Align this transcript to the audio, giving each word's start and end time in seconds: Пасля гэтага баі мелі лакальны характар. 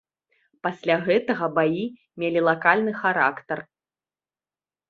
Пасля 0.67 0.95
гэтага 1.07 1.49
баі 1.59 1.83
мелі 2.23 2.39
лакальны 2.49 2.97
характар. 3.03 3.59